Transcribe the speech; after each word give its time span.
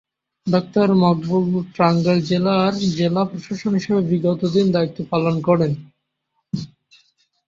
Doctor 0.47 0.87
Maqbul 1.01 1.45
Tangail 1.75 2.19
জেলার 2.29 2.73
জেলা 2.97 3.21
প্রশাসক 3.29 3.71
হিসেবে 3.77 4.01
বিগত 4.09 4.41
দিনে 4.53 4.73
দায়িত্ব 4.75 4.99
পালন 5.11 5.35
করেন। 5.47 5.71